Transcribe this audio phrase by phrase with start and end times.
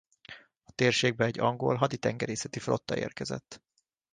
[0.63, 3.61] A térségbe egy angol haditengerészeti flotta érkezett.